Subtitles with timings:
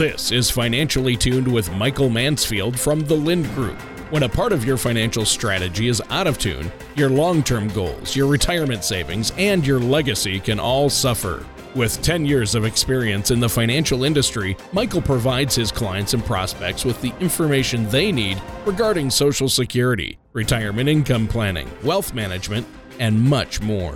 [0.00, 3.78] This is Financially Tuned with Michael Mansfield from the Lind Group.
[4.10, 8.16] When a part of your financial strategy is out of tune, your long term goals,
[8.16, 11.44] your retirement savings, and your legacy can all suffer.
[11.74, 16.82] With 10 years of experience in the financial industry, Michael provides his clients and prospects
[16.82, 22.66] with the information they need regarding Social Security, retirement income planning, wealth management,
[23.00, 23.94] and much more.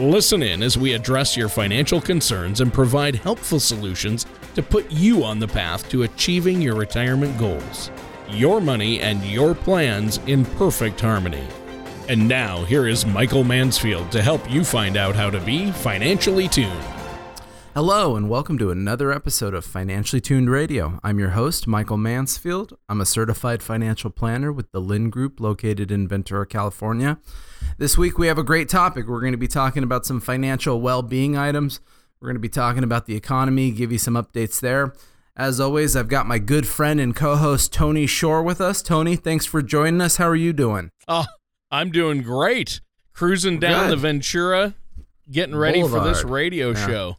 [0.00, 4.24] Listen in as we address your financial concerns and provide helpful solutions
[4.54, 7.90] to put you on the path to achieving your retirement goals.
[8.30, 11.46] Your money and your plans in perfect harmony.
[12.08, 16.48] And now, here is Michael Mansfield to help you find out how to be financially
[16.48, 16.99] tuned.
[17.74, 20.98] Hello, and welcome to another episode of Financially Tuned Radio.
[21.04, 22.76] I'm your host, Michael Mansfield.
[22.88, 27.18] I'm a certified financial planner with the Lind Group located in Ventura, California.
[27.78, 29.06] This week, we have a great topic.
[29.06, 31.80] We're going to be talking about some financial well being items.
[32.20, 34.92] We're going to be talking about the economy, give you some updates there.
[35.36, 38.82] As always, I've got my good friend and co host, Tony Shore, with us.
[38.82, 40.16] Tony, thanks for joining us.
[40.16, 40.90] How are you doing?
[41.06, 41.26] Oh,
[41.70, 42.80] I'm doing great.
[43.14, 43.92] Cruising down Good.
[43.92, 44.74] the Ventura,
[45.30, 46.86] getting ready for this radio Yeah.
[46.86, 47.16] show.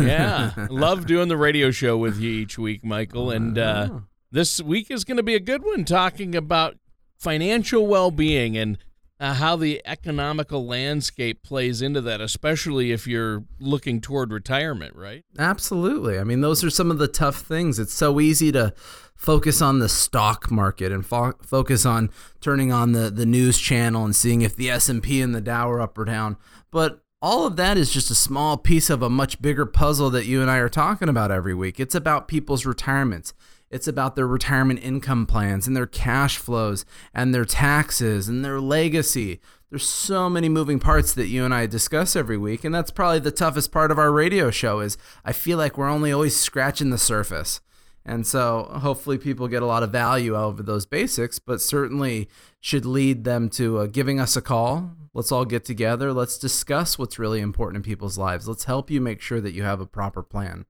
[0.00, 3.30] Yeah, love doing the radio show with you each week, Michael.
[3.30, 4.02] And uh, Oh.
[4.30, 6.76] this week is going to be a good one, talking about
[7.18, 8.78] financial well-being and
[9.20, 14.94] uh, how the economical landscape plays into that, especially if you're looking toward retirement.
[14.94, 15.24] Right?
[15.38, 16.18] Absolutely.
[16.18, 17.78] I mean, those are some of the tough things.
[17.80, 18.72] It's so easy to
[19.16, 24.04] focus on the stock market and fo- focus on turning on the, the news channel
[24.04, 26.36] and seeing if the S&P and the Dow are up or down.
[26.70, 30.26] But all of that is just a small piece of a much bigger puzzle that
[30.26, 31.80] you and I are talking about every week.
[31.80, 33.34] It's about people's retirements.
[33.70, 38.60] It's about their retirement income plans and their cash flows and their taxes and their
[38.60, 39.40] legacy.
[39.68, 43.18] There's so many moving parts that you and I discuss every week, and that's probably
[43.18, 46.90] the toughest part of our radio show is I feel like we're only always scratching
[46.90, 47.60] the surface.
[48.04, 52.28] And so hopefully people get a lot of value out of those basics, but certainly
[52.60, 54.92] should lead them to uh, giving us a call.
[55.12, 56.12] Let's all get together.
[56.12, 58.48] Let's discuss what's really important in people's lives.
[58.48, 60.64] Let's help you make sure that you have a proper plan.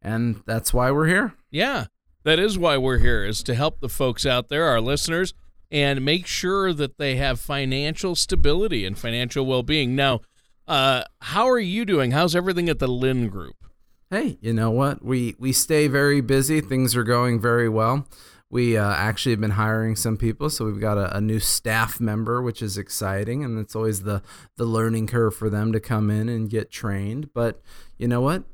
[0.00, 1.34] And that's why we're here.
[1.50, 1.86] Yeah,
[2.22, 5.34] that is why we're here, is to help the folks out there, our listeners,
[5.70, 9.96] and make sure that they have financial stability and financial well-being.
[9.96, 10.20] Now,
[10.68, 12.12] uh, how are you doing?
[12.12, 13.65] How's everything at the Lind Group?
[14.10, 15.04] Hey, you know what?
[15.04, 16.60] We we stay very busy.
[16.60, 18.06] Things are going very well.
[18.48, 21.98] We uh, actually have been hiring some people, so we've got a, a new staff
[22.00, 24.22] member, which is exciting, and it's always the
[24.56, 27.32] the learning curve for them to come in and get trained.
[27.34, 27.60] But
[27.98, 28.44] you know what?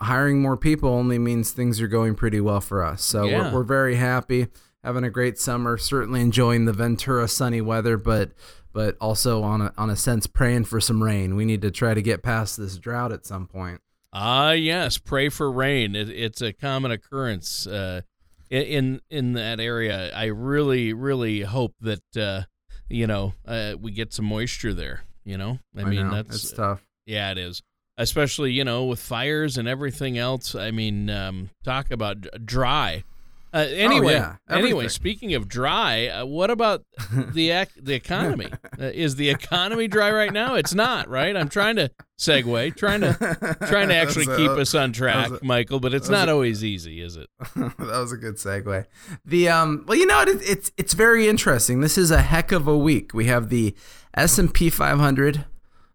[0.00, 3.02] Hiring more people only means things are going pretty well for us.
[3.02, 3.50] So Yeah.
[3.50, 4.46] we're, we're very happy,
[4.82, 5.76] having a great summer.
[5.76, 8.30] Certainly enjoying the Ventura sunny weather, but
[8.72, 11.36] but also on a on a sense praying for some rain.
[11.36, 13.82] We need to try to get past this drought at some point.
[14.18, 15.94] Ah, yes, pray for rain.
[15.94, 18.00] It, it's a common occurrence uh,
[18.48, 20.10] in in that area.
[20.14, 22.44] I really, really hope that uh,
[22.88, 25.04] you know uh, we get some moisture there.
[25.24, 26.80] You know, I, mean know, that's it's tough.
[27.04, 27.62] Yeah, it is.
[27.98, 30.54] Especially, you know, with fires and everything else.
[30.54, 33.04] I mean, um, talk about dry.
[33.52, 36.84] Uh, anyway, Oh, yeah, anyway, speaking of dry, uh, what about
[37.32, 38.50] the ec- the economy?
[38.78, 40.54] Uh, is the economy dry right now?
[40.54, 41.34] It's not, right?
[41.34, 45.80] I'm trying to segue, trying to trying to actually keep us on track, a- Michael,
[45.80, 47.28] but it's not a- always easy, is it?
[47.56, 48.86] that was a good segue.
[49.24, 50.22] The um, well, you know?
[50.22, 51.80] It, it's it's very interesting.
[51.80, 53.12] This is a heck of a week.
[53.14, 53.74] We have the
[54.14, 55.44] S and P 500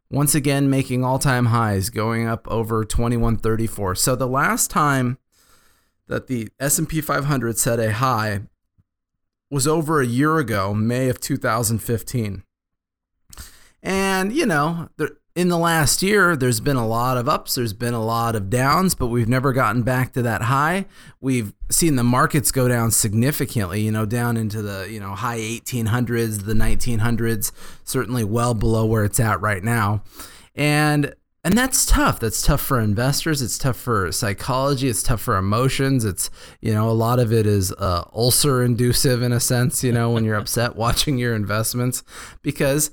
[0.09, 3.95] once again making all time highs, going up over 2134.
[3.95, 5.17] So the last time
[6.07, 8.41] that the S and P 500 set a high
[9.49, 12.43] was over a year ago, May of 2015.
[13.83, 17.74] And you know, there, in the last year, there's been a lot of ups, there's
[17.74, 20.86] been a lot of downs, but we've never gotten back to that high.
[21.22, 25.40] We've seen the markets go down significantly, you know, down into the, you know, high
[25.40, 27.52] 1800s, the 1900s,
[27.86, 30.03] certainly well below where it's at right now.
[30.53, 32.19] And and that's tough.
[32.19, 33.42] That's tough for investors.
[33.42, 34.89] It's tough for psychology.
[34.89, 36.06] It's tough for emotions.
[36.06, 36.30] It's,
[36.62, 40.12] you know, a lot of it is uh, ulcer inducive in a sense, you know,
[40.12, 42.04] when you're upset watching your investments.
[42.44, 42.92] Because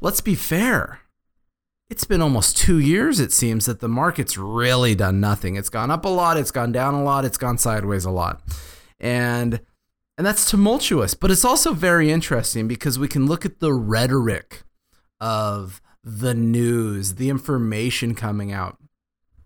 [0.00, 1.02] let's be fair,
[1.90, 5.56] it's been almost two years, it seems, that the market's really done nothing.
[5.56, 8.42] It's gone up a lot, it's gone down a lot, it's gone sideways a lot.
[8.98, 9.60] And
[10.16, 14.62] and that's tumultuous, but it's also very interesting because we can look at the rhetoric
[15.20, 18.78] of the news, the information coming out.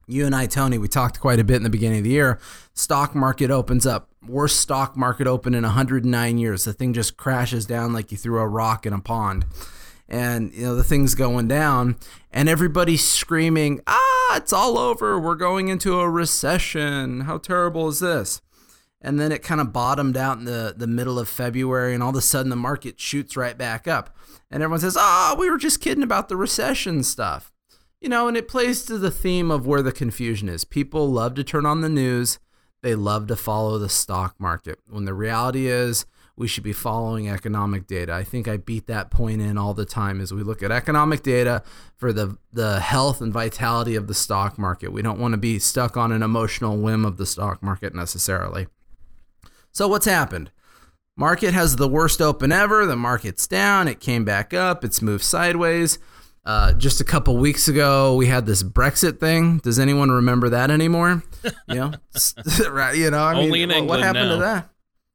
[0.06, 2.38] You and I, Tony, we talked quite a bit in the beginning of the year.
[2.75, 4.11] Stock market opens up.
[4.26, 6.64] Worst stock market open in 109 years.
[6.64, 9.46] The thing just crashes down like you threw a rock in a pond.
[10.08, 11.96] And you know the thing's going down
[12.32, 15.19] and everybody's screaming ah it's all over.
[15.19, 17.22] We're going into a recession.
[17.22, 18.40] How terrible is this?
[19.00, 22.10] And then it kind of bottomed out in the, the middle of february and all
[22.10, 24.16] of a sudden the market shoots right back up.
[24.50, 27.52] And everyone says oh we were just kidding about the recession stuff.
[28.00, 30.64] You know and it plays to the theme of where the confusion is.
[30.64, 32.38] People love to turn on the news.
[32.82, 34.78] They love to follow the stock market.
[34.88, 36.06] When the reality is
[36.38, 38.12] we should be following economic data.
[38.14, 41.23] I think I beat that point in all the time as we look at economic
[41.23, 41.62] data
[41.96, 44.93] for the the health and vitality of the stock market.
[44.93, 48.69] We don't want to be stuck on an emotional whim of the stock market necessarily.
[49.73, 50.50] So what's happened?
[51.17, 52.87] Market has the worst open ever.
[52.87, 53.88] The market's down.
[53.88, 54.84] It came back up.
[54.84, 55.99] It's moved sideways.
[56.44, 59.58] Uh, just a couple weeks ago, we had this Brexit thing.
[59.58, 61.23] Does anyone remember that anymore?
[61.69, 61.93] You know,
[62.70, 62.96] right?
[62.96, 64.34] You know, I Only mean, what England happened now.
[64.37, 64.70] to that?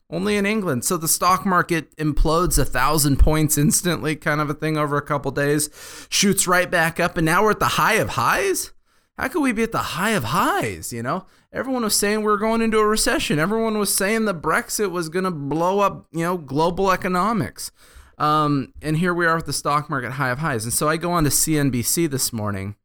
[0.09, 0.85] Only in England.
[0.85, 5.01] So the stock market implodes a thousand points instantly, kind of a thing over a
[5.01, 5.69] couple days,
[6.09, 8.73] shoots right back up, and now we're at the high of highs.
[9.17, 10.91] How could we be at the high of highs?
[10.91, 13.39] You know, everyone was saying we are going into a recession.
[13.39, 17.71] Everyone was saying the Brexit was going to blow up, you know, global economics.
[18.17, 20.63] Um, and here we are with the stock market high of highs.
[20.63, 22.75] And so I go on to CNBC this morning,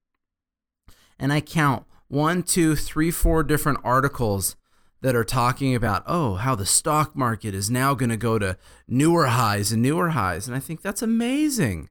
[1.18, 4.56] and I count one, two, three, four different articles
[5.00, 8.56] that are talking about, oh, how the stock market is now going to go to
[8.88, 10.46] newer highs and newer highs.
[10.48, 11.88] And I think that's amazing.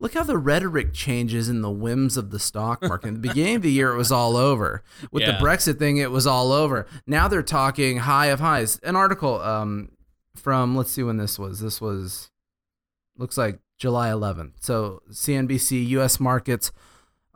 [0.00, 3.08] Look how the rhetoric changes in the whims of the stock market.
[3.08, 4.84] In the beginning of the year, it was all over.
[5.10, 5.32] With Yeah.
[5.32, 6.86] the Brexit thing, it was all over.
[7.04, 8.78] Now they're talking high of highs.
[8.84, 9.90] An article um,
[10.36, 11.58] from, let's see when this was.
[11.58, 12.30] This was,
[13.16, 14.52] looks like July 11th.
[14.60, 16.70] So CNBC, US markets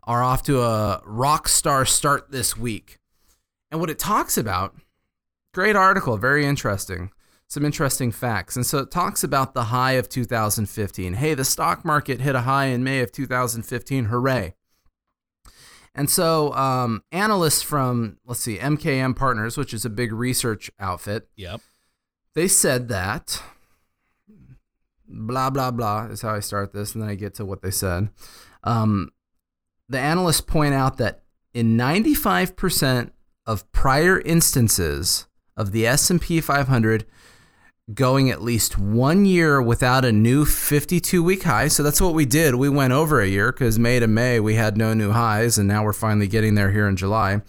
[0.05, 3.01] are off to a rock star start this week.
[3.73, 4.77] And what it talks about,
[5.53, 7.11] great article, very interesting.
[7.49, 8.57] Some interesting facts.
[8.57, 11.15] And so it talks about the high of 2015.
[11.15, 14.07] Hey, the stock market hit a high in May of 2015.
[14.07, 14.55] Hooray.
[15.95, 21.29] And so um, analysts from, let's see, MKM Partners, which is a big research outfit,
[21.37, 21.61] Yep.
[22.35, 23.43] they said that
[25.07, 27.71] blah blah blah is how I start this, and then I get to what they
[27.71, 28.09] said.
[28.65, 29.11] Um,
[29.91, 31.23] the analysts point out that
[31.53, 33.11] in 95%
[33.45, 35.27] of prior instances
[35.57, 37.05] of the S&P 500
[37.93, 41.69] going at least one year without a new 52 week high.
[41.69, 42.55] So that's what we did.
[42.55, 45.69] We went over a year because May to May we had no new highs, and
[45.69, 47.43] now we're finally getting there here in July.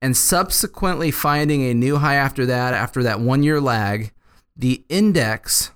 [0.00, 4.12] And subsequently finding a new high after that, after that one year lag,
[4.56, 5.70] the index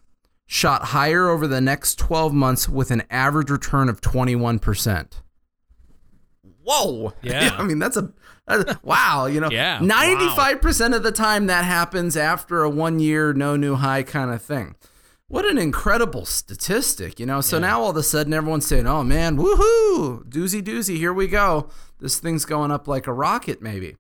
[0.47, 5.09] shot higher over the next 12 months with an average return of 21%.
[6.63, 7.13] Whoa.
[7.23, 7.55] Yeah.
[7.59, 8.15] I mean, that's a, that's-
[8.83, 9.51] wow, you know.
[9.51, 14.31] Yeah, 95% of the time that happens after a one year, no new high kind
[14.31, 14.77] of thing.
[15.29, 17.41] What an incredible statistic, you know.
[17.41, 21.27] So now all of a sudden everyone's saying, oh man, woohoo, doozy doozy, here we
[21.27, 21.69] go.
[21.99, 23.97] This thing's going up like a rocket, maybe.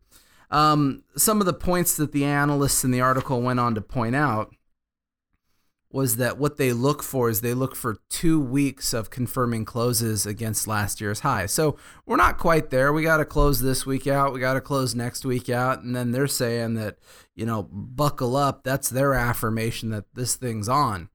[0.52, 4.14] Um, some of the points that the analysts in the article went on to point
[4.14, 4.54] out
[5.96, 10.26] was that what they look for is they look for two weeks of confirming closes
[10.26, 11.46] against last year's high.
[11.46, 12.92] So we're not quite there.
[12.92, 14.34] We got to close this week out.
[14.34, 15.82] We got to close next week out.
[15.82, 16.98] And then they're saying that,
[17.34, 18.62] you know, buckle up.
[18.62, 21.08] That's their affirmation that this thing's on.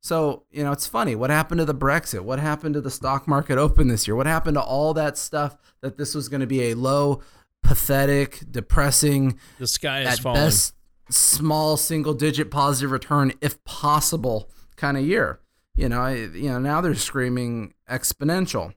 [0.00, 1.14] So, you know, it's funny.
[1.14, 2.22] What happened to the Brexit?
[2.22, 4.16] What happened to the stock market open this year?
[4.16, 7.20] What happened to all that stuff that this was going to be a low,
[7.62, 10.40] pathetic, depressing, The sky is falling.
[10.40, 10.74] best
[11.12, 15.40] small single digit positive return if possible kind of year.
[15.74, 18.74] You know I, you know now they're screaming exponential.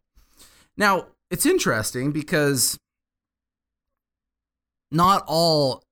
[0.77, 2.77] Now it's interesting because
[4.91, 5.83] not all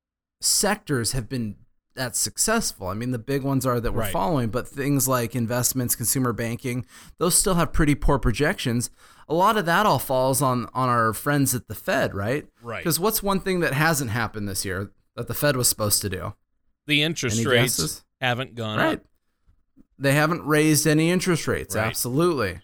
[0.42, 1.56] sectors have been
[1.96, 2.88] that successful.
[2.88, 4.12] I mean the big ones are that we're Right.
[4.14, 6.86] following but things like investments consumer banking
[7.20, 8.90] those still have pretty poor projections.
[9.30, 12.48] A lot of that all falls on on our friends at the fed right?
[12.62, 12.80] Right.
[12.84, 16.10] because what's one thing that hasn't happened this year that the Fed was supposed to
[16.10, 16.34] do?
[16.88, 18.04] The interest Any rates guesses?
[18.20, 18.98] haven't gone Right.
[19.00, 19.06] up.
[19.98, 21.76] They haven't raised any interest rates.
[21.76, 21.86] Right.
[21.86, 22.62] Absolutely.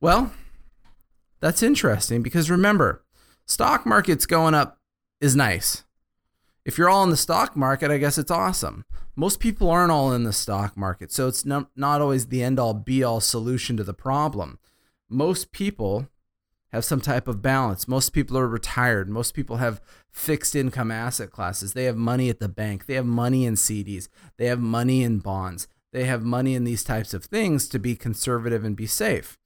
[0.00, 0.32] Well,
[1.40, 3.04] that's interesting because remember,
[3.46, 4.78] stock market's going up
[5.20, 5.84] is nice.
[6.64, 8.84] If you're all in the stock market, I guess it's awesome.
[9.16, 12.58] Most people aren't all in the stock market, so it's not, not always the end
[12.58, 14.58] all be all solution to the problem.
[15.08, 16.08] Most people
[16.72, 17.86] have some type of balance.
[17.86, 19.08] Most people are retired.
[19.08, 21.74] Most people have fixed income asset classes.
[21.74, 22.86] They have money at the bank.
[22.86, 24.08] They have money in CDs.
[24.38, 25.68] They have money in bonds.
[25.92, 29.38] They have money in these types of things to be conservative and be safe.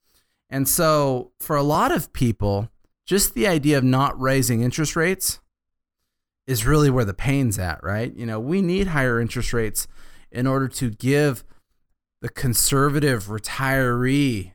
[0.49, 2.71] And so, for a lot of people,
[3.04, 5.40] just the idea of not raising interest rates
[6.47, 8.14] is really where the pain's at, right?
[8.14, 9.88] You know, we need higher interest rates
[10.30, 11.45] in order to give
[12.23, 14.52] the conservative retiree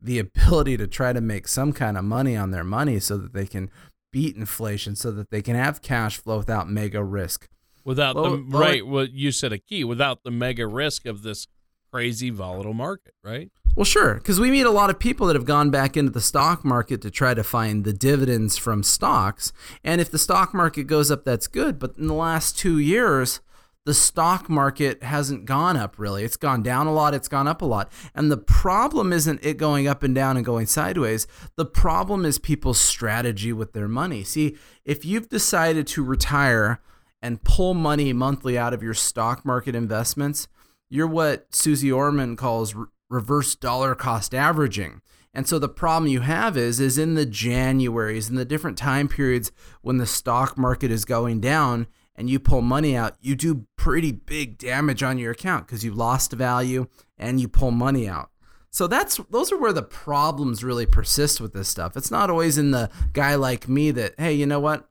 [0.00, 3.32] the ability to try to make some kind of money on their money so that
[3.32, 3.70] they can
[4.12, 7.48] beat inflation so that they can have cash flow without mega risk.
[7.84, 9.84] Without well, the right, well, you said a key.
[9.84, 11.46] Without the mega risk of this
[11.90, 13.50] crazy volatile market, right?
[13.74, 16.20] Well, sure, because we meet a lot of people that have gone back into the
[16.20, 19.52] stock market to try to find the dividends from stocks.
[19.84, 21.78] And if the stock market goes up, that's good.
[21.78, 23.40] But in the last two years,
[23.88, 26.22] the stock market hasn't gone up really.
[26.22, 27.90] It's gone down a lot, it's gone up a lot.
[28.14, 31.26] And the problem isn't it going up and down and going sideways.
[31.56, 34.24] The problem is people's strategy with their money.
[34.24, 36.82] See, if you've decided to retire
[37.22, 40.48] and pull money monthly out of your stock market investments,
[40.90, 42.74] you're what Susie Orman calls
[43.08, 45.00] reverse dollar cost averaging.
[45.32, 49.08] And so the problem you have is is in the Januaries and the different time
[49.08, 51.86] periods when the stock market is going down,
[52.18, 55.94] and you pull money out, you do pretty big damage on your account because you
[55.94, 58.30] lost value and you pull money out.
[58.70, 61.96] So that's those are where the problems really persist with this stuff.
[61.96, 64.90] It's not always in the guy like me that, hey, you know what?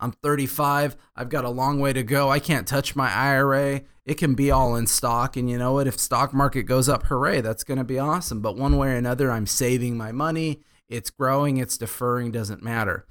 [0.00, 0.96] I'm 35.
[1.14, 2.30] I've got a long way to go.
[2.30, 3.82] I can't touch my IRA.
[4.04, 5.36] It can be all in stock.
[5.36, 5.86] And you know what?
[5.86, 8.40] If stock market goes up, hooray, that's going to be awesome.
[8.40, 10.62] But one way or another, I'm saving my money.
[10.88, 13.06] It's growing, it's deferring, doesn't matter.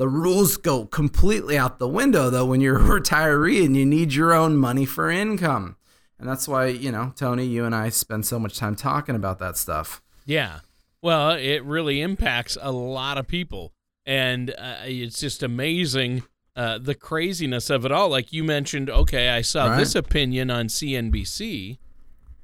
[0.00, 4.14] The rules go completely out the window though when you're a retiree and you need
[4.14, 5.76] your own money for income.
[6.18, 9.38] And that's why, you know, Tony, you and I spend so much time talking about
[9.40, 10.00] that stuff.
[10.24, 10.60] Yeah.
[11.02, 13.74] Well, it really impacts a lot of people.
[14.06, 16.22] And uh, it's just amazing
[16.56, 18.08] uh, the craziness of it all.
[18.08, 19.76] Like you mentioned, okay, I saw right.
[19.76, 21.76] this opinion on CNBC,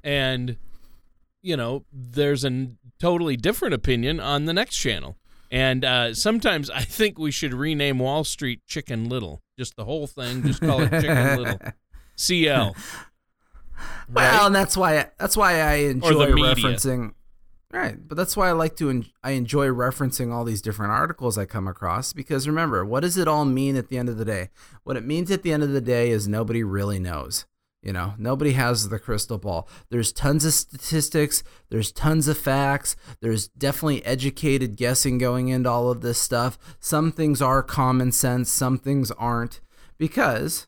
[0.03, 0.57] and,
[1.41, 2.67] you know, there's a
[2.99, 5.17] totally different opinion on the next channel.
[5.49, 9.41] And uh, sometimes I think we should rename Wall Street Chicken Little.
[9.57, 10.43] Just the whole thing.
[10.43, 11.59] Just call it Chicken Little.
[12.15, 12.75] CL.
[14.09, 14.31] Right?
[14.31, 17.13] Well, and that's why that's why I enjoy referencing.
[17.71, 18.89] Right, but that's why I like to.
[18.89, 23.17] En- I enjoy referencing all these different articles I come across because remember, what does
[23.17, 24.49] it all mean at the end of the day?
[24.83, 27.45] What it means at the end of the day is nobody really knows.
[27.87, 29.65] You know, nobody has the crystal ball.
[29.89, 35.89] There's tons of statistics, there's tons of facts, there's definitely educated guessing going into all
[35.89, 36.57] of this stuff.
[36.81, 39.61] Some things are common sense, some things aren't.
[39.97, 40.67] Because,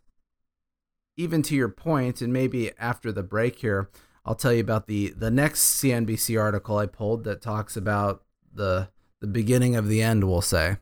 [1.17, 3.89] even to your point, and maybe after the break here,
[4.23, 8.23] I'll tell you about the, the next CNBC article I pulled that talks about
[8.53, 8.87] the
[9.19, 10.77] the beginning of the end, we'll say.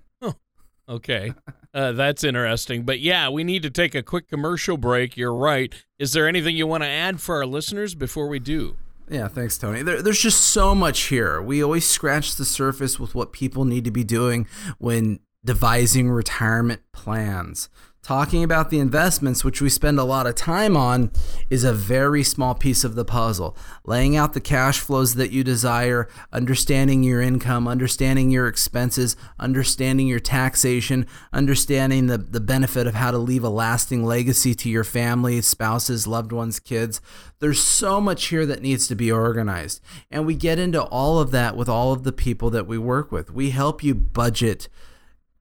[0.90, 1.34] Okay.
[1.74, 2.84] Uh, that's interesting.
[2.84, 5.16] But yeah, we need to take a quick commercial break.
[5.18, 5.74] You're right.
[6.00, 8.78] Is there anything you want to add for our listeners before we do?
[9.10, 9.84] Yeah, thanks, Tony.
[9.84, 11.42] There, there's just so much here.
[11.42, 14.48] We always scratch the surface with what people need to be doing
[14.80, 17.70] when devising retirement plans
[18.08, 21.12] talking about the investments, which we spend a lot of time on,
[21.50, 23.54] is a very small piece of the puzzle.
[23.84, 30.08] Laying out the cash flows that you desire, understanding your income, understanding your expenses, understanding
[30.08, 34.86] your taxation, understanding the, the benefit of how to leave a lasting legacy to your
[34.86, 37.02] family, spouses, loved ones, kids.
[37.40, 39.82] There's so much here that needs to be organized.
[40.10, 43.12] And we get into all of that with all of the people that we work
[43.12, 43.32] with.
[43.32, 44.70] We help you budget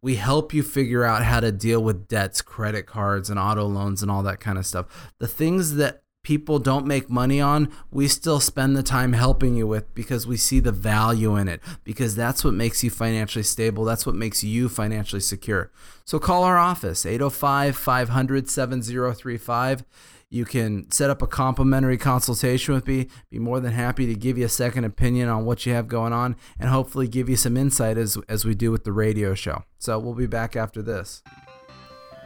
[0.06, 4.02] we help you figure out how to deal with debts, credit cards, and auto loans
[4.02, 5.10] and all that kind of stuff.
[5.18, 9.66] The things that people don't make money on, we still spend the time helping you
[9.66, 13.84] with because we see the value in it, because that's what makes you financially stable.
[13.84, 15.72] That's what makes you financially secure.
[16.04, 19.82] So call our office, 805 500 7035.
[20.28, 23.06] You can set up a complimentary consultation with me.
[23.30, 26.12] Be more than happy to give you a second opinion on what you have going
[26.12, 29.62] on and hopefully give you some insight as, as we do with the radio show.
[29.78, 31.22] So we'll be back after this.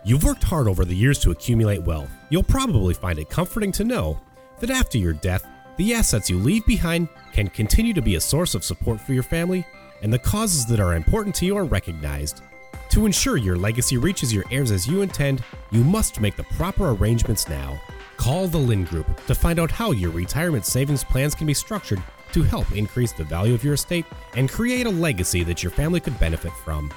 [0.03, 2.11] You've worked hard over the years to accumulate wealth.
[2.31, 4.19] You'll probably find it comforting to know
[4.61, 8.55] that after your death, the assets you leave behind can continue to be a source
[8.55, 9.67] of support for your family,
[10.03, 12.43] and the causes that are important to you are recognized.
[12.91, 16.91] To ensure your legacy reaches your heirs as you intend, you must make the proper
[16.91, 17.81] arrangements now.
[18.17, 22.03] Call the Lind Group to find out how your retirement savings plans can be structured
[22.33, 26.01] to help increase the value of your estate and create a legacy that your family
[26.01, 26.93] could benefit from.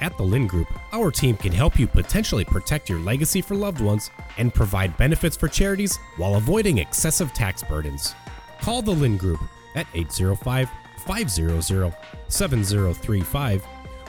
[0.00, 3.80] At the Lind Group, our team can help you potentially protect your legacy for loved
[3.80, 8.16] ones and provide benefits for charities while avoiding excessive tax burdens.
[8.60, 9.40] Call the Lind Group
[9.76, 10.68] at 805
[11.06, 11.94] 500
[12.28, 13.64] 7035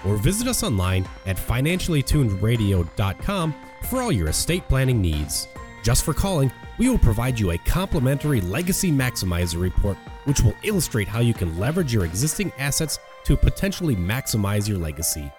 [0.06, 3.56] or visit us online at financiallytunedradio.com
[3.90, 5.48] for all your estate planning needs.
[5.84, 11.08] Just for calling, we will provide you a complimentary Legacy Maximizer report, which will illustrate
[11.08, 15.32] how you can leverage your existing assets to potentially maximize your legacy.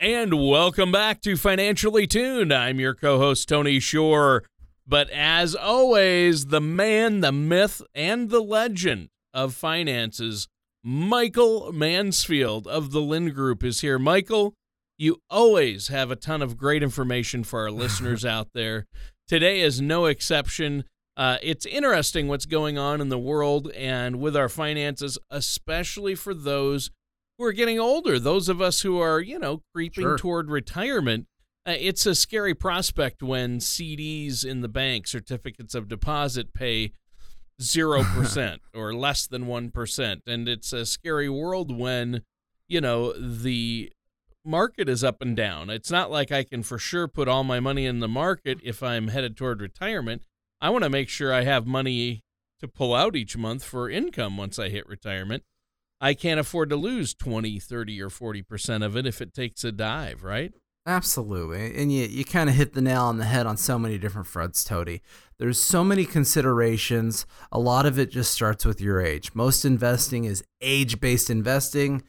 [0.00, 2.52] And welcome back to Financially Tuned.
[2.52, 4.44] I'm your co host, Tony Shore.
[4.86, 10.48] But as always, the man, the myth, and the legend of finances.
[10.88, 13.98] Michael Mansfield of the Lind Group is here.
[13.98, 14.54] Michael,
[14.96, 18.86] you always have a ton of great information for our listeners out there.
[19.26, 20.84] Today is no exception.
[21.16, 26.32] Uh, it's interesting what's going on in the world and with our finances, especially for
[26.32, 26.92] those
[27.36, 30.16] who are getting older, those of us who are, you know, creeping Sure.
[30.16, 31.26] toward retirement.
[31.66, 36.92] Uh, it's a scary prospect when CDs in the bank, certificates of deposit, pay
[37.60, 40.20] 0% or less than 1%.
[40.26, 42.22] And it's a scary world when,
[42.68, 43.92] you know, the
[44.44, 45.70] market is up and down.
[45.70, 48.82] It's not like I can for sure put all my money in the market if
[48.82, 50.22] I'm headed toward retirement.
[50.60, 52.22] I want to make sure I have money
[52.60, 55.42] to pull out each month for income once I hit retirement.
[56.00, 59.72] I can't afford to lose 20, 30 or 40% of it if it takes a
[59.72, 60.52] dive, right?
[60.86, 61.74] Absolutely.
[61.76, 64.28] And you, you kind of hit the nail on the head on so many different
[64.28, 65.02] fronts, Tony.
[65.36, 67.26] There's so many considerations.
[67.50, 69.34] A lot of it just starts with your age.
[69.34, 72.04] Most investing is age based investing.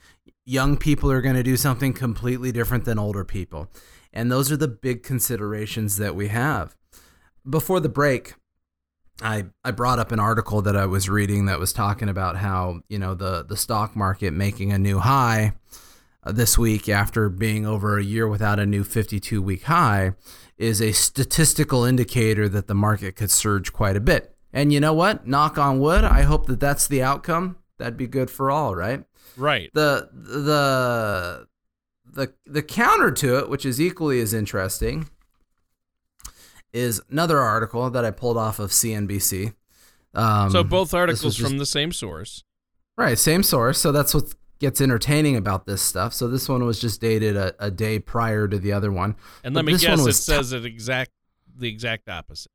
[0.45, 3.67] Young people are going to do something completely different than older people.
[4.13, 6.77] And those are the big considerations that we have.
[7.49, 8.35] Before the break,
[9.23, 12.81] I, I brought up an article that I was reading that was talking about how,
[12.89, 15.53] you know, the, the stock market making a new high
[16.31, 20.13] this week after being over a year without a new 52 week high
[20.57, 24.35] is a statistical indicator that the market could surge quite a bit.
[24.51, 25.27] And you know what?
[25.27, 27.57] Knock on wood, I hope that that's the outcome.
[27.77, 29.03] That'd be good for all, right?
[29.35, 29.69] Right.
[29.73, 31.47] The the
[32.11, 35.09] the the counter to it, which is equally as interesting,
[36.73, 39.53] is another article that I pulled off of CNBC.
[40.13, 42.43] Um, so both articles just- from the same source.
[42.97, 43.77] Right, same source.
[43.79, 46.13] So that's what gets entertaining about this stuff.
[46.13, 49.15] So this one was just dated a, a day prior to the other one.
[49.43, 51.11] And But let me this one guess, it was t- says it exact
[51.55, 52.51] the exact opposite.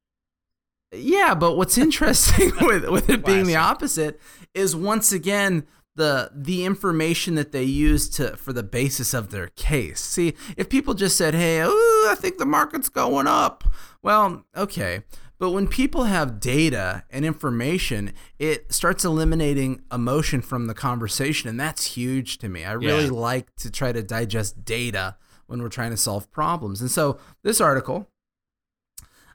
[0.92, 4.20] Yeah, but what's interesting with with it being the opposite
[4.54, 9.48] is once again the the information that they use to for the basis of their
[9.48, 10.00] case.
[10.00, 13.64] See, if people just said, "Hey, ooh, I think the market's going up,"
[14.02, 15.02] well, okay.
[15.42, 21.58] But when people have data and information, it starts eliminating emotion from the conversation, and
[21.58, 22.64] that's huge to me.
[22.64, 23.10] I really Yeah.
[23.10, 25.16] like to try to digest data
[25.48, 26.80] when we're trying to solve problems.
[26.80, 28.08] And so this article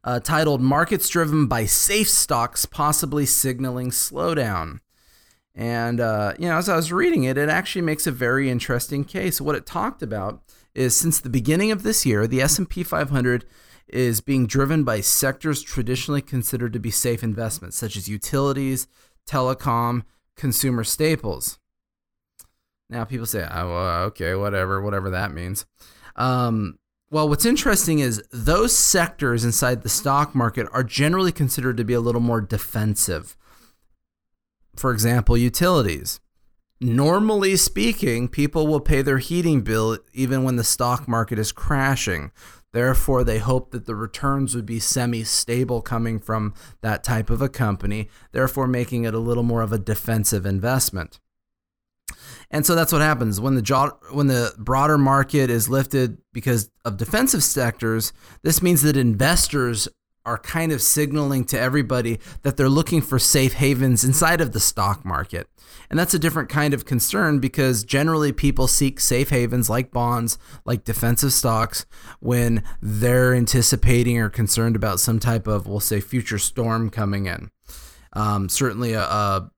[0.06, 4.80] uh, titled Markets Driven by Safe Stocks Possibly Signaling Slowdown.
[5.54, 9.04] And, uh, you know, as I was reading it, it actually makes a very interesting
[9.04, 9.42] case.
[9.42, 10.42] What it talked about
[10.74, 13.44] is since the beginning of this year, the S&P 500
[13.88, 18.88] is being driven by sectors traditionally considered to be safe investments, such as utilities,
[19.28, 20.04] telecom,
[20.36, 21.60] consumer staples.
[22.90, 25.66] Now people say, oh, well, okay, whatever, whatever that means.
[26.16, 31.86] Um, well, what's interesting is those sectors inside the stock market are generally considered to
[31.86, 33.38] be a little more defensive.
[34.76, 36.20] For example, utilities.
[36.80, 42.32] Normally speaking, people will pay their heating bill even when the stock market is crashing.
[42.74, 47.42] Therefore, they hope that the returns would be semi stable coming from that type of
[47.42, 51.20] a company, therefore, making it a little more of a defensive investment.
[52.50, 56.70] And so that's what happens when the jo- when the broader market is lifted because
[56.86, 58.14] of defensive sectors.
[58.44, 59.88] This means that investors
[60.28, 64.60] are kind of signaling to everybody that they're looking for safe havens inside of the
[64.60, 65.48] stock market.
[65.90, 70.38] And that's a different kind of concern because generally people seek safe havens like bonds,
[70.66, 71.86] like defensive stocks,
[72.20, 77.50] when they're anticipating or concerned about some type of, we'll say, future storm coming in.
[78.12, 79.52] Um, certainly a, a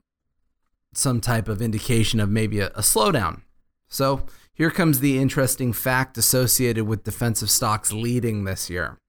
[0.93, 3.41] some type of indication of maybe a, a slowdown.
[3.87, 8.99] So here comes the interesting fact associated with defensive stocks leading this year.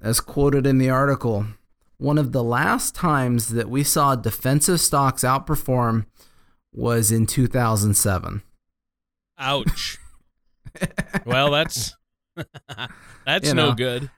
[0.00, 1.46] As quoted in the article,
[1.98, 6.06] one of the last times that we saw defensive stocks outperform
[6.72, 8.42] was in 2007.
[9.38, 9.98] Ouch.
[11.26, 11.96] well, that's
[13.26, 14.10] that's You no good.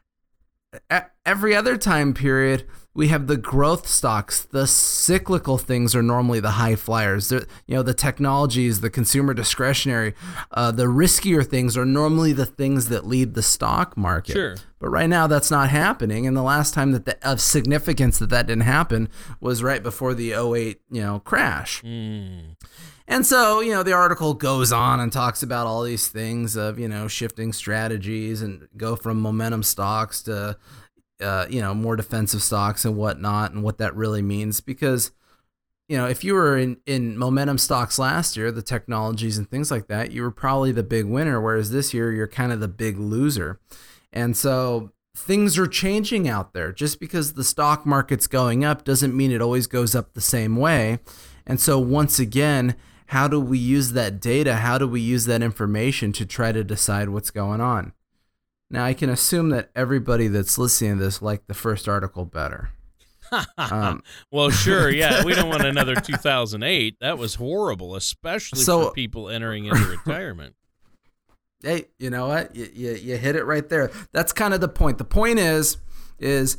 [1.24, 4.42] Every other time period, we have the growth stocks.
[4.42, 7.28] The cyclical things are normally the high flyers.
[7.28, 10.14] They're, you know, the technologies, the consumer discretionary,
[10.50, 14.32] uh, the riskier things are normally the things that lead the stock market.
[14.32, 14.56] Sure.
[14.80, 16.26] But right now, that's not happening.
[16.26, 19.08] And the last time that the, of significance that that didn't happen
[19.40, 21.82] was right before the 08, you know, crash.
[21.82, 22.56] Mm.
[23.06, 26.78] And so, you know, the article goes on and talks about all these things of,
[26.78, 30.56] you know, shifting strategies and go from momentum stocks to,
[31.20, 34.60] uh, you know, more defensive stocks and whatnot and what that really means.
[34.60, 35.10] Because,
[35.88, 39.70] you know, if you were in, in momentum stocks last year, the technologies and things
[39.70, 41.40] like that, you were probably the big winner.
[41.40, 43.60] Whereas this year, you're kind of the big loser.
[44.12, 46.72] And so, things are changing out there.
[46.72, 50.56] Just because the stock market's going up doesn't mean it always goes up the same
[50.56, 51.00] way.
[51.46, 54.56] And so, once again, how do we use that data?
[54.56, 57.92] How do we use that information to try to decide what's going on?
[58.70, 62.70] Now, I can assume that everybody that's listening to this liked the first article better.
[63.58, 65.24] um, well, sure, yeah.
[65.24, 66.96] We don't want another 2008.
[67.00, 70.54] That was horrible, especially so, for people entering into retirement.
[71.62, 72.56] Hey, you know what?
[72.56, 73.90] You, you, you hit it right there.
[74.12, 74.96] That's kind of the point.
[74.96, 75.76] The point is,
[76.18, 76.56] is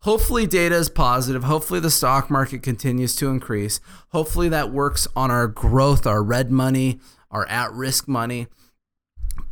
[0.00, 1.44] hopefully data is positive.
[1.44, 3.78] Hopefully the stock market continues to increase.
[4.08, 6.98] Hopefully that works on our growth, our red money,
[7.30, 8.48] our at-risk money.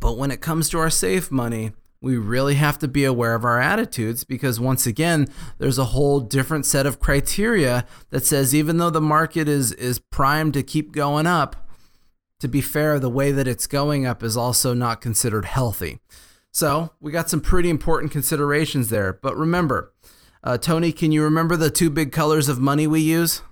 [0.01, 3.45] But when it comes to our safe money, we really have to be aware of
[3.45, 5.27] our attitudes because once again
[5.59, 9.99] there's a whole different set of criteria that says even though the market is is
[9.99, 11.69] primed to keep going up
[12.39, 15.99] to be fair the way that it's going up is also not considered healthy.
[16.51, 19.13] So we got some pretty important considerations there.
[19.13, 19.93] But remember
[20.43, 23.43] uh, tony can you remember the two big colors of money we use?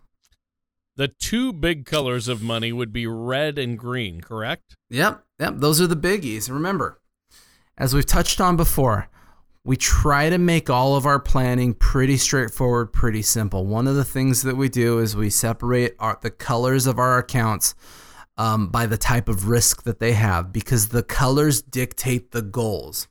[0.96, 4.76] The two big colors of money would be red and green correct?
[4.90, 6.50] Yep yep those are the biggies.
[6.52, 7.00] Remember
[7.80, 9.08] as we've touched on before,
[9.64, 13.66] we try to make all of our planning pretty straightforward, pretty simple.
[13.66, 17.18] One of the things that we do is we separate our, the colors of our
[17.18, 17.76] accounts
[18.38, 23.08] um, by the type of risk that they have because the colors dictate the goals.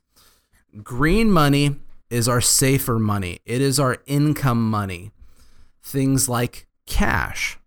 [0.83, 1.75] Green money
[2.09, 5.11] is our safer money, it is our income money.
[5.81, 7.57] Things like cash.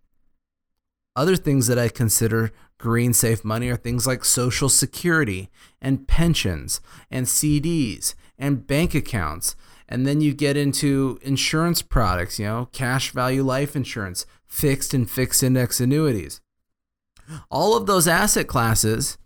[1.15, 2.51] Other things that I consider
[2.83, 5.49] green safe money are things like Social Security
[5.81, 9.55] and pensions and CDs and bank accounts.
[9.87, 15.09] And then you get into insurance products, you know, cash value life insurance, fixed and
[15.09, 16.41] fixed index annuities.
[17.49, 19.17] All of those asset classes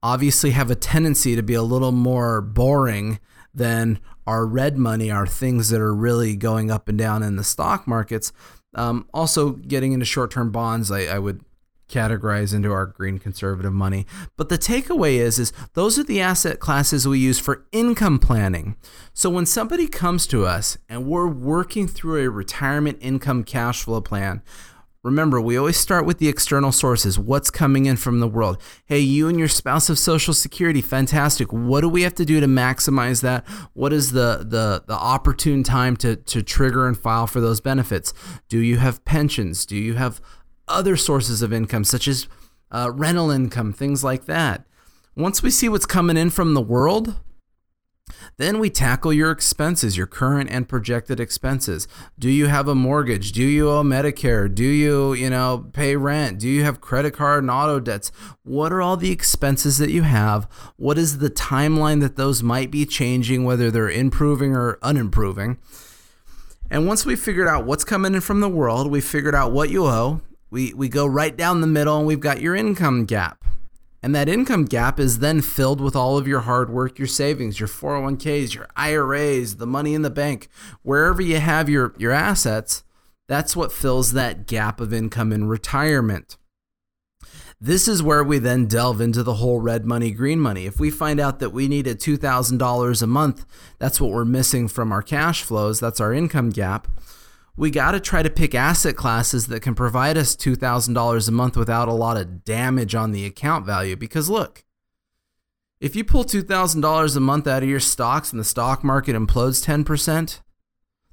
[0.00, 3.18] obviously have a tendency to be a little more boring
[3.52, 7.42] than our red money, our things that are really going up and down in the
[7.42, 8.32] stock markets.
[8.76, 11.44] Um, also, getting into short term bonds, I, I would
[11.92, 14.06] categorize into our green conservative money.
[14.36, 18.76] But the takeaway is is those are the asset classes we use for income planning.
[19.12, 24.00] So when somebody comes to us and we're working through a retirement income cash flow
[24.00, 24.42] plan,
[25.02, 27.18] Remember, we always start with the external sources.
[27.18, 28.62] What's coming in from the world?
[28.84, 30.80] Hey, you and your spouse have Social Security.
[30.80, 31.52] Fantastic.
[31.52, 33.44] What do we have to do to maximize that?
[33.72, 38.14] What is the the the opportune time to to trigger and file for those benefits?
[38.48, 39.66] Do you have pensions?
[39.66, 40.20] Do you have
[40.72, 42.26] other sources of income, such as
[42.70, 44.64] uh, rental income, things like that.
[45.14, 47.16] Once we see what's coming in from the world,
[48.38, 51.86] then we tackle your expenses, your current and projected expenses.
[52.18, 53.32] Do you have a mortgage?
[53.32, 54.52] Do you owe Medicare?
[54.52, 56.38] Do you, you know, pay rent?
[56.38, 58.10] Do you have credit card and auto debts?
[58.42, 60.48] What are all the expenses that you have?
[60.76, 65.58] What is the timeline that those might be changing, whether they're improving or unimproving?
[66.70, 69.68] And once we figured out what's coming in from the world, we figured out what
[69.68, 73.42] you owe, we, we go right down the middle and we've got your income gap.
[74.02, 77.58] And that income gap is then filled with all of your hard work, your savings,
[77.58, 80.48] your 401ks, your IRAs, the money in the bank,
[80.82, 82.84] wherever you have your, your assets,
[83.28, 86.36] that's what fills that gap of income in retirement.
[87.58, 90.66] This is where we then delve into the whole red money, green money.
[90.66, 93.46] If we find out that we needed $2,000 a month,
[93.78, 96.88] that's what we're missing from our cash flows, that's our income gap
[97.56, 101.56] we got to try to pick asset classes that can provide us $2,000 a month
[101.56, 103.94] without a lot of damage on the account value.
[103.96, 104.64] Because look,
[105.80, 109.64] if you pull $2,000 a month out of your stocks and the stock market implodes
[109.64, 110.40] 10%,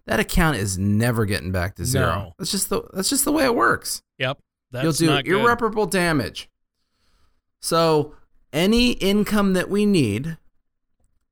[0.05, 2.05] that account is never getting back to zero.
[2.05, 2.33] No.
[2.39, 4.01] That's just the that's just the way it works.
[4.17, 4.39] Yep.
[4.73, 6.49] You'll do irreparable damage.
[7.61, 8.15] So,
[8.53, 10.37] any income that we need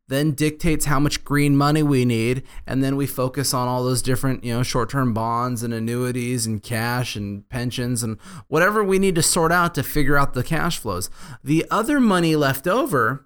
[0.07, 4.01] then dictates how much green money we need and then we focus on all those
[4.01, 8.17] different you know short-term bonds and annuities and cash and pensions and
[8.47, 11.09] whatever we need to sort out to figure out the cash flows.
[11.43, 13.25] The other money left over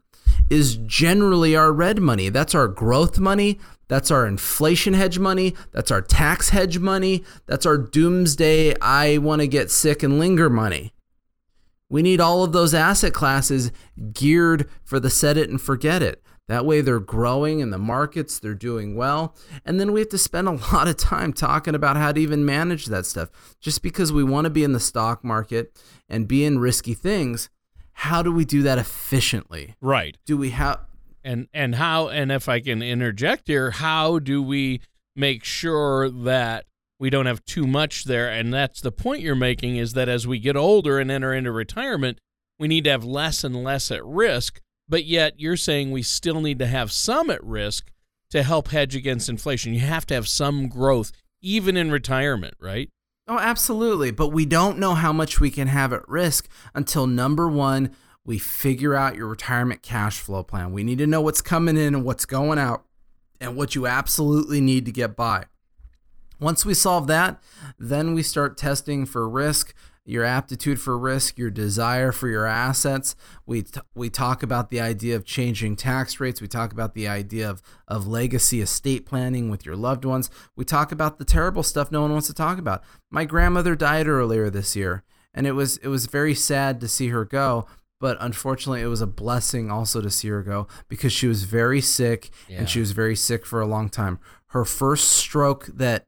[0.50, 2.30] is generally our red money.
[2.30, 3.60] That's our growth money.
[3.88, 5.56] That's our inflation hedge money.
[5.72, 7.24] That's our tax hedge money.
[7.46, 10.94] That's our doomsday i want to get sick and linger money.
[11.90, 13.72] We need all of those asset classes
[14.14, 18.38] geared for the set it and forget it that way they're growing in the markets,
[18.38, 19.36] they're doing well.
[19.66, 22.46] And then we have to spend a lot of time talking about how to even
[22.46, 23.30] manage that stuff.
[23.60, 27.50] Just because we want to be in the stock market and be in risky things,
[27.94, 29.76] how do we do that efficiently?
[29.80, 30.18] Right.
[30.26, 30.82] Do we have
[31.24, 34.82] and and how and if I can interject here, how do we
[35.16, 36.66] make sure that
[37.00, 40.28] we don't have too much there and that's the point you're making is that as
[40.28, 42.20] we get older and enter into retirement,
[42.60, 44.62] we need to have less and less at risk
[44.92, 47.90] but yet you're saying we still need to have some at risk
[48.30, 49.74] to help hedge against inflation.
[49.74, 52.90] You have to have some growth, even in retirement, right?
[53.26, 54.12] Oh, absolutely.
[54.12, 58.38] But we don't know how much we can have at risk until number one, we
[58.38, 60.74] figure out your retirement cash flow plan.
[60.74, 62.84] We need to know what's coming in and what's going out
[63.40, 65.46] and what you absolutely need to get by.
[66.38, 67.42] Once we solve that,
[67.80, 69.74] then we start testing for risk,
[70.06, 73.16] your aptitude for risk, your desire for your assets.
[73.46, 76.42] We t- we talk about the idea of changing tax rates.
[76.42, 80.30] We talk about the idea of of legacy estate planning with your loved ones.
[80.56, 82.84] We talk about the terrible stuff no one wants to talk about.
[83.12, 87.10] My grandmother died earlier this year, and it was it was very sad to see
[87.10, 87.68] her go.
[88.00, 91.82] But unfortunately, it was a blessing also to see her go because she was very
[91.82, 92.58] sick Yeah.
[92.58, 94.18] and she was very sick for a long time.
[94.48, 96.06] Her first stroke that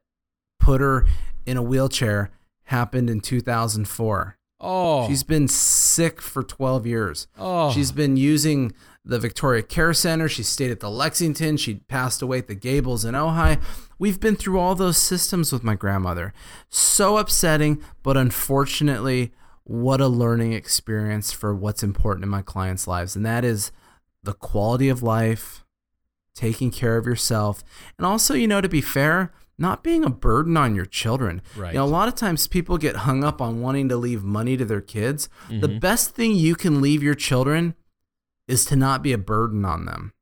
[0.58, 1.06] put her
[1.46, 2.32] in a wheelchair
[2.64, 4.36] happened in 2004.
[4.60, 7.26] Oh, She's been sick for 12 years.
[7.38, 8.72] oh, She's been using
[9.04, 10.28] the Victoria Care Center.
[10.28, 11.58] She stayed at the Lexington.
[11.58, 13.60] She passed away at the Gables in Ojai.
[13.98, 16.32] We've been through all those systems with my grandmother.
[16.70, 19.32] So upsetting, but unfortunately,
[19.64, 23.14] what a learning experience for what's important in my clients' lives.
[23.16, 23.70] And that is
[24.22, 25.64] the quality of life,
[26.34, 27.62] taking care of yourself,
[27.98, 31.40] and also, you know, to be fair, not being a burden on your children.
[31.56, 31.72] Right.
[31.74, 34.56] You know, a lot of times people get hung up on wanting to leave money
[34.56, 35.28] to their kids.
[35.48, 35.80] The Mhm.
[35.80, 37.74] best thing you can leave your children
[38.48, 40.12] is to not be a burden on them.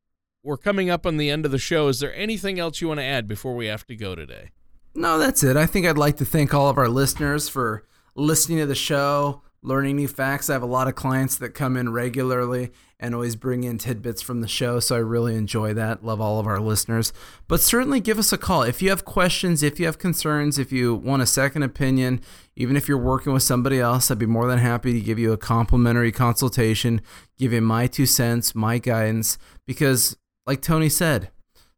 [0.44, 1.86] we're coming up on the end of the show.
[1.86, 4.50] Is there anything else you want to add before we have to go today?
[4.92, 5.56] No, that's it.
[5.56, 7.84] I think I'd like to thank all of our listeners for
[8.16, 10.51] listening to the show, learning new facts.
[10.51, 14.22] I have a lot of clients that come in regularly and always bring in tidbits
[14.22, 16.05] from the show, so I really enjoy that.
[16.05, 17.12] Love all of our listeners.
[17.48, 20.72] But certainly give us a call if you have questions, if you have concerns, if
[20.72, 22.20] you want a second opinion,
[22.57, 25.33] even if you're working with somebody else, I'd be more than happy to give you
[25.33, 27.01] a complimentary consultation,
[27.38, 31.31] give you my two cents, my guidance because like Tony said,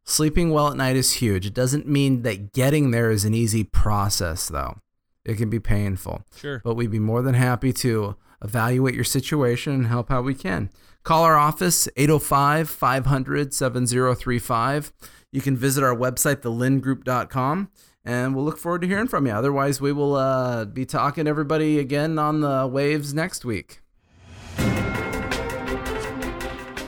[0.07, 1.47] Sleeping well at night is huge.
[1.47, 4.77] It doesn't mean that getting there is an easy process, though.
[5.25, 6.23] It can be painful.
[6.35, 6.61] Sure.
[6.63, 10.69] But we'd be more than happy to evaluate your situation and help how we can.
[11.03, 14.91] Call our office, 805 500 7035.
[15.31, 17.69] You can visit our website, thelindgroup.com,
[18.05, 19.33] and we'll look forward to hearing from you.
[19.33, 23.81] Otherwise, we will uh, be talking to everybody again on the waves next week.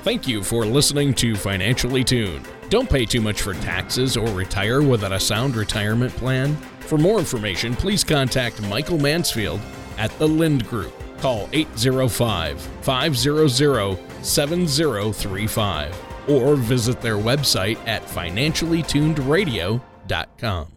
[0.07, 2.47] Thank you for listening to Financially Tuned.
[2.69, 6.57] Don't pay too much for taxes or retire without a sound retirement plan.
[6.87, 9.59] For more information, please contact Michael Mansfield
[9.97, 10.93] at the Lind Group.
[11.17, 20.76] Call 805 500 7035 or visit their website at financiallytunedradio.com.